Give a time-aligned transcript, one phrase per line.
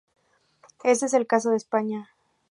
[0.83, 2.09] Este es el caso de España.